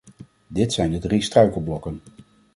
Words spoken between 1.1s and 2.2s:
struikelblokken.